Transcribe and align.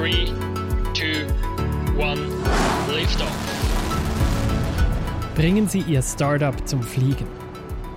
3, 0.00 0.12
2, 0.94 1.26
1, 1.98 2.20
Liftoff. 2.94 3.36
Bringen 5.34 5.68
Sie 5.68 5.80
Ihr 5.80 6.00
Startup 6.00 6.56
zum 6.66 6.82
Fliegen. 6.82 7.26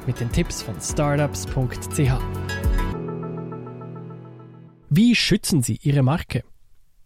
Mit 0.05 0.19
den 0.19 0.29
Tipps 0.29 0.61
von 0.61 0.75
startups.ch. 0.81 2.11
Wie 4.89 5.15
schützen 5.15 5.63
Sie 5.63 5.79
Ihre 5.81 6.03
Marke? 6.03 6.43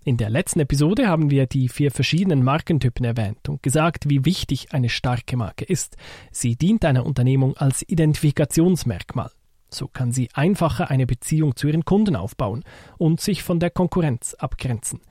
In 0.03 0.17
der 0.17 0.31
letzten 0.31 0.61
Episode 0.61 1.07
haben 1.07 1.29
wir 1.29 1.45
die 1.45 1.69
vier 1.69 1.91
verschiedenen 1.91 2.43
Markentypen 2.43 3.05
erwähnt 3.05 3.49
und 3.49 3.61
gesagt, 3.61 4.09
wie 4.09 4.25
wichtig 4.25 4.73
eine 4.73 4.89
starke 4.89 5.37
Marke 5.37 5.65
ist. 5.65 5.95
Sie 6.31 6.55
dient 6.55 6.83
einer 6.83 7.05
Unternehmung 7.05 7.55
als 7.55 7.87
Identifikationsmerkmal. 7.87 9.29
So 9.69 9.87
kann 9.87 10.11
sie 10.11 10.29
einfacher 10.33 10.89
eine 10.89 11.05
Beziehung 11.05 11.55
zu 11.55 11.67
ihren 11.67 11.85
Kunden 11.85 12.15
aufbauen 12.15 12.63
und 12.97 13.19
sich 13.19 13.43
von 13.43 13.59
der 13.59 13.69
Konkurrenz 13.69 14.33
abgrenzen. 14.33 15.01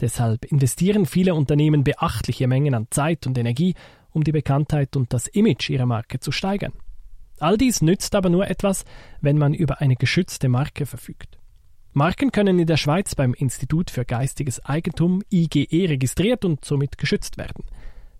Deshalb 0.00 0.44
investieren 0.46 1.06
viele 1.06 1.34
Unternehmen 1.34 1.84
beachtliche 1.84 2.46
Mengen 2.46 2.74
an 2.74 2.88
Zeit 2.90 3.26
und 3.26 3.38
Energie, 3.38 3.74
um 4.10 4.24
die 4.24 4.32
Bekanntheit 4.32 4.96
und 4.96 5.12
das 5.12 5.26
Image 5.26 5.70
ihrer 5.70 5.86
Marke 5.86 6.20
zu 6.20 6.32
steigern. 6.32 6.72
All 7.38 7.58
dies 7.58 7.82
nützt 7.82 8.14
aber 8.14 8.30
nur 8.30 8.48
etwas, 8.48 8.84
wenn 9.20 9.36
man 9.36 9.52
über 9.52 9.80
eine 9.80 9.96
geschützte 9.96 10.48
Marke 10.48 10.86
verfügt. 10.86 11.38
Marken 11.92 12.30
können 12.30 12.58
in 12.58 12.66
der 12.66 12.76
Schweiz 12.76 13.14
beim 13.14 13.34
Institut 13.34 13.90
für 13.90 14.04
geistiges 14.04 14.64
Eigentum 14.64 15.22
IGE 15.30 15.88
registriert 15.88 16.44
und 16.44 16.64
somit 16.64 16.98
geschützt 16.98 17.38
werden. 17.38 17.64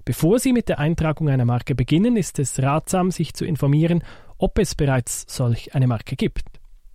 Bevor 0.07 0.39
Sie 0.39 0.53
mit 0.53 0.69
der 0.69 0.79
Eintragung 0.79 1.29
einer 1.29 1.45
Marke 1.45 1.75
beginnen, 1.75 2.17
ist 2.17 2.39
es 2.39 2.63
ratsam, 2.63 3.11
sich 3.11 3.35
zu 3.35 3.45
informieren, 3.45 4.03
ob 4.39 4.59
es 4.59 4.75
bereits 4.75 5.25
solch 5.29 5.75
eine 5.75 5.87
Marke 5.87 6.17
gibt. 6.17 6.45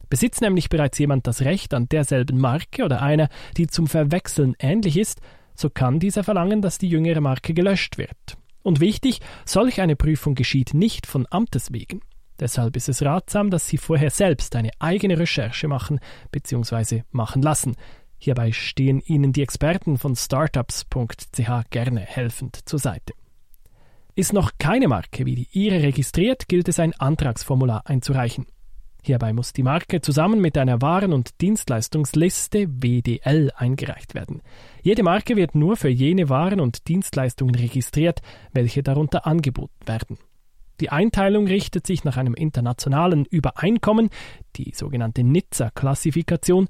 Besitzt 0.09 0.41
nämlich 0.41 0.69
bereits 0.69 0.99
jemand 0.99 1.25
das 1.25 1.41
Recht 1.41 1.73
an 1.73 1.87
derselben 1.87 2.39
Marke 2.39 2.83
oder 2.83 3.01
einer, 3.01 3.29
die 3.55 3.67
zum 3.67 3.87
Verwechseln 3.87 4.55
ähnlich 4.59 4.97
ist, 4.97 5.21
so 5.55 5.69
kann 5.69 5.99
dieser 5.99 6.23
verlangen, 6.23 6.61
dass 6.61 6.77
die 6.77 6.89
jüngere 6.89 7.21
Marke 7.21 7.53
gelöscht 7.53 7.97
wird. 7.97 8.37
Und 8.63 8.79
wichtig, 8.79 9.21
solch 9.45 9.81
eine 9.81 9.95
Prüfung 9.95 10.35
geschieht 10.35 10.73
nicht 10.73 11.07
von 11.07 11.27
Amtes 11.29 11.71
wegen. 11.71 12.01
Deshalb 12.39 12.75
ist 12.75 12.89
es 12.89 13.03
ratsam, 13.03 13.51
dass 13.51 13.67
Sie 13.67 13.77
vorher 13.77 14.09
selbst 14.09 14.55
eine 14.55 14.71
eigene 14.79 15.17
Recherche 15.17 15.67
machen 15.67 15.99
bzw. 16.31 17.03
machen 17.11 17.41
lassen. 17.41 17.75
Hierbei 18.17 18.51
stehen 18.51 18.99
Ihnen 18.99 19.31
die 19.31 19.43
Experten 19.43 19.97
von 19.97 20.15
startups.ch 20.15 21.69
gerne 21.69 22.01
helfend 22.01 22.59
zur 22.65 22.79
Seite. 22.79 23.13
Ist 24.13 24.33
noch 24.33 24.51
keine 24.57 24.89
Marke 24.89 25.25
wie 25.25 25.35
die 25.35 25.47
Ihre 25.51 25.83
registriert, 25.83 26.49
gilt 26.49 26.67
es 26.67 26.79
ein 26.79 26.93
Antragsformular 26.93 27.83
einzureichen. 27.85 28.45
Hierbei 29.03 29.33
muss 29.33 29.53
die 29.53 29.63
Marke 29.63 30.01
zusammen 30.01 30.41
mit 30.41 30.57
einer 30.57 30.81
Waren- 30.81 31.13
und 31.13 31.41
Dienstleistungsliste 31.41 32.67
WDL 32.67 33.51
eingereicht 33.55 34.13
werden. 34.13 34.41
Jede 34.83 35.01
Marke 35.01 35.35
wird 35.37 35.55
nur 35.55 35.75
für 35.75 35.89
jene 35.89 36.29
Waren 36.29 36.59
und 36.59 36.87
Dienstleistungen 36.87 37.55
registriert, 37.55 38.21
welche 38.51 38.83
darunter 38.83 39.25
angeboten 39.25 39.87
werden. 39.87 40.17
Die 40.81 40.89
Einteilung 40.89 41.47
richtet 41.47 41.87
sich 41.87 42.03
nach 42.03 42.17
einem 42.17 42.33
internationalen 42.33 43.25
Übereinkommen, 43.25 44.09
die 44.55 44.71
sogenannte 44.75 45.23
Nizza-Klassifikation, 45.23 46.67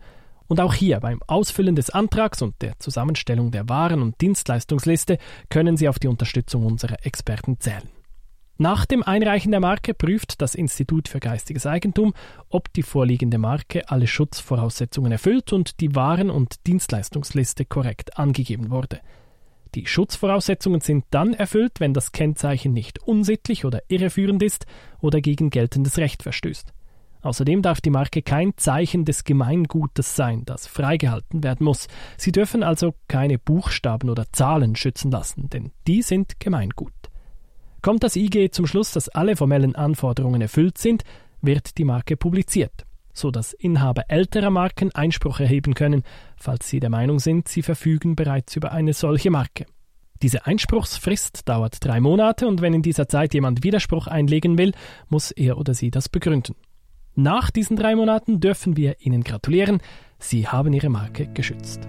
und 0.52 0.60
auch 0.60 0.74
hier 0.74 1.00
beim 1.00 1.22
Ausfüllen 1.28 1.78
des 1.78 1.92
Antrags 1.92 2.42
und 2.42 2.62
der 2.62 2.78
Zusammenstellung 2.78 3.52
der 3.52 3.70
Waren- 3.70 4.02
und 4.02 4.20
Dienstleistungsliste 4.20 5.18
können 5.50 5.78
Sie 5.78 5.88
auf 5.88 5.98
die 5.98 6.10
Unterstützung 6.10 6.66
unserer 6.66 7.06
Experten 7.06 7.62
zählen. 7.62 7.88
Nach 8.58 8.86
dem 8.86 9.02
Einreichen 9.02 9.52
der 9.52 9.62
Marke 9.62 9.94
prüft 9.94 10.42
das 10.42 10.54
Institut 10.54 11.08
für 11.08 11.22
geistiges 11.22 11.66
Eigentum, 11.66 12.14
ob 12.50 12.74
die 12.74 12.84
vorliegende 12.84 13.38
Marke 13.38 13.90
alle 13.90 14.08
Schutzvoraussetzungen 14.08 15.14
erfüllt 15.14 15.54
und 15.54 15.80
die 15.80 15.96
Waren- 15.96 16.30
und 16.30 16.68
Dienstleistungsliste 16.68 17.64
korrekt 17.64 18.20
angegeben 18.20 18.72
wurde. 18.72 19.00
Die 19.74 19.86
Schutzvoraussetzungen 19.86 20.82
sind 20.82 21.06
dann 21.12 21.34
erfüllt, 21.34 21.80
wenn 21.80 21.94
das 21.94 22.12
Kennzeichen 22.12 22.74
nicht 22.74 23.00
unsittlich 23.00 23.64
oder 23.64 23.84
irreführend 23.88 24.44
ist 24.44 24.66
oder 25.00 25.22
gegen 25.22 25.50
geltendes 25.50 25.98
Recht 25.98 26.24
verstößt. 26.24 26.74
Außerdem 27.22 27.62
darf 27.62 27.82
die 27.82 27.90
Marke 27.90 28.22
kein 28.22 28.54
Zeichen 28.58 29.06
des 29.06 29.24
Gemeingutes 29.24 30.16
sein, 30.16 30.44
das 30.46 30.68
freigehalten 30.68 31.44
werden 31.44 31.64
muss. 31.64 31.88
Sie 32.18 32.32
dürfen 32.32 32.64
also 32.64 32.96
keine 33.08 33.38
Buchstaben 33.38 34.10
oder 34.10 34.26
Zahlen 34.32 34.76
schützen 34.76 35.12
lassen, 35.12 35.50
denn 35.50 35.72
die 35.88 36.02
sind 36.02 36.40
Gemeingut. 36.40 36.94
Kommt 37.82 38.04
das 38.04 38.16
IG 38.16 38.50
zum 38.52 38.68
Schluss, 38.68 38.92
dass 38.92 39.10
alle 39.10 39.36
formellen 39.36 39.76
Anforderungen 39.76 40.42
erfüllt 40.42 40.78
sind, 40.78 41.04
wird 41.42 41.78
die 41.78 41.86
Marke 41.86 42.18
publiziert 42.18 42.86
so 43.14 43.32
dass 43.32 43.54
Inhaber 43.54 44.04
älterer 44.08 44.50
Marken 44.50 44.94
Einspruch 44.94 45.40
erheben 45.40 45.74
können, 45.74 46.04
falls 46.38 46.70
sie 46.70 46.80
der 46.80 46.90
Meinung 46.90 47.20
sind, 47.20 47.48
sie 47.48 47.62
verfügen 47.62 48.16
bereits 48.16 48.56
über 48.56 48.72
eine 48.72 48.94
solche 48.94 49.32
Marke. 49.32 49.66
Diese 50.22 50.46
Einspruchsfrist 50.46 51.50
dauert 51.50 51.84
drei 51.84 52.00
Monate 52.00 52.48
und 52.48 52.62
wenn 52.62 52.74
in 52.74 52.84
dieser 52.84 53.08
Zeit 53.08 53.34
jemand 53.34 53.64
Widerspruch 53.64 54.08
einlegen 54.08 54.58
will, 54.58 54.72
muss 55.10 55.32
er 55.32 55.58
oder 55.58 55.74
sie 55.74 55.90
das 55.90 56.10
begründen. 56.10 56.56
Nach 57.16 57.52
diesen 57.52 57.76
drei 57.76 57.96
Monaten 57.96 58.40
dürfen 58.40 58.78
wir 58.78 58.96
Ihnen 59.00 59.24
gratulieren, 59.24 59.82
Sie 60.18 60.48
haben 60.48 60.72
Ihre 60.72 60.90
Marke 60.90 61.28
geschützt. 61.28 61.82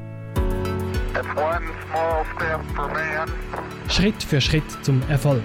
Schritt 3.89 4.23
für 4.23 4.41
Schritt 4.41 4.65
zum 4.83 5.03
Erfolg. 5.09 5.43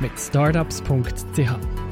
Mit 0.00 0.18
startups.ch 0.18 1.89